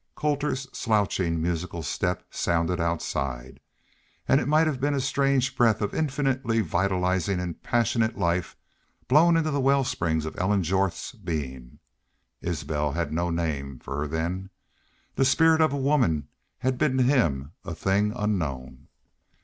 Colter's 0.15 0.65
slouching, 0.73 1.39
musical 1.39 1.83
step 1.83 2.23
sounded 2.31 2.79
outside. 2.79 3.59
And 4.27 4.41
it 4.41 4.47
might 4.47 4.65
have 4.65 4.81
been 4.81 4.95
a 4.95 4.99
strange 4.99 5.55
breath 5.55 5.79
of 5.79 5.93
infinitely 5.93 6.61
vitalizing 6.61 7.39
and 7.39 7.61
passionate 7.61 8.17
life 8.17 8.57
blown 9.07 9.37
into 9.37 9.51
the 9.51 9.61
well 9.61 9.83
springs 9.83 10.25
of 10.25 10.35
Ellen 10.39 10.63
Jorth's 10.63 11.11
being. 11.11 11.77
Isbel 12.41 12.93
had 12.93 13.13
no 13.13 13.29
name 13.29 13.77
for 13.77 13.95
her 13.99 14.07
then. 14.07 14.49
The 15.13 15.23
spirit 15.23 15.61
of 15.61 15.71
a 15.71 15.77
woman 15.77 16.29
had 16.57 16.79
been 16.79 16.97
to 16.97 17.03
him 17.03 17.51
a 17.63 17.75
thing 17.75 18.11
unknown. 18.15 18.87